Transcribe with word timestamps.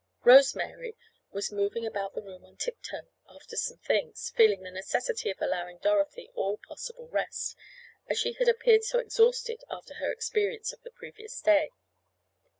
Rose 0.23 0.55
Mary 0.55 0.97
was 1.31 1.51
moving 1.51 1.85
about 1.85 2.15
the 2.15 2.23
room 2.23 2.43
on 2.43 2.57
tip 2.57 2.81
toe 2.81 3.09
after 3.29 3.55
some 3.55 3.77
things, 3.77 4.31
feeling 4.35 4.63
the 4.63 4.71
necessity 4.71 5.29
of 5.29 5.39
allowing 5.39 5.77
Dorothy 5.77 6.31
all 6.33 6.57
possible 6.57 7.07
rest, 7.09 7.55
as 8.07 8.17
she 8.17 8.33
had 8.33 8.47
appeared 8.47 8.83
so 8.83 8.97
exhausted 8.97 9.63
after 9.69 9.93
her 9.93 10.11
experience 10.11 10.73
of 10.73 10.81
the 10.81 10.89
previous 10.89 11.39
day. 11.39 11.69